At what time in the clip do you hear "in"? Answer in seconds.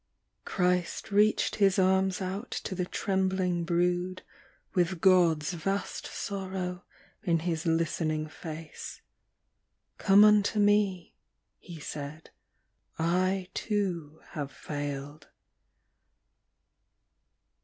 7.21-7.41